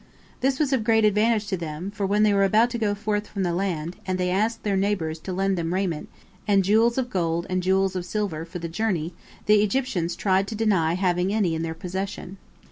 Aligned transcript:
This 0.39 0.57
was 0.57 0.73
of 0.73 0.83
great 0.83 1.05
advantage 1.05 1.45
to 1.49 1.57
them, 1.57 1.91
for 1.91 2.07
when 2.07 2.23
they 2.23 2.33
were 2.33 2.43
about 2.43 2.71
to 2.71 2.79
go 2.79 2.95
forth 2.95 3.27
from 3.27 3.43
the 3.43 3.53
land, 3.53 3.97
and 4.07 4.17
they 4.17 4.31
asked 4.31 4.63
their 4.63 4.75
neighbors 4.75 5.19
to 5.19 5.31
lend 5.31 5.59
them 5.59 5.75
raiment, 5.75 6.09
and 6.47 6.63
jewels 6.63 6.97
of 6.97 7.11
gold 7.11 7.45
and 7.51 7.61
jewels 7.61 7.95
of 7.95 8.03
silver, 8.03 8.43
for 8.43 8.57
the 8.57 8.67
journey, 8.67 9.13
the 9.45 9.61
Egyptians 9.61 10.15
tried 10.15 10.47
to 10.47 10.55
deny 10.55 10.95
having 10.95 11.31
any 11.31 11.53
in 11.53 11.61
their 11.61 11.75
possession. 11.75 12.37